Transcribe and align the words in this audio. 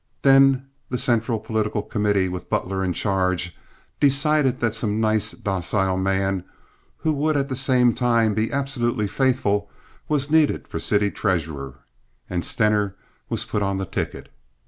Then 0.23 0.65
the 0.89 0.97
central 0.97 1.39
political 1.39 1.83
committee, 1.83 2.27
with 2.27 2.49
Butler 2.49 2.83
in 2.83 2.91
charge, 2.91 3.55
decided 3.99 4.59
that 4.59 4.73
some 4.73 4.99
nice, 4.99 5.31
docile 5.33 5.95
man 5.95 6.43
who 6.97 7.13
would 7.13 7.37
at 7.37 7.49
the 7.49 7.55
same 7.55 7.93
time 7.93 8.33
be 8.33 8.51
absolutely 8.51 9.05
faithful 9.05 9.69
was 10.09 10.31
needed 10.31 10.67
for 10.67 10.79
city 10.79 11.11
treasurer, 11.11 11.75
and 12.27 12.43
Stener 12.43 12.95
was 13.29 13.45
put 13.45 13.61
on 13.61 13.77
the 13.77 13.85
ticket. 13.85 14.29